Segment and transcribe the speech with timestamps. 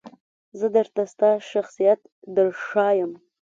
[0.59, 1.99] زه درته ستا شخصیت
[2.35, 3.11] درښایم.